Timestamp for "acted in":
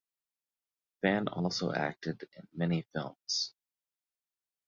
1.71-2.47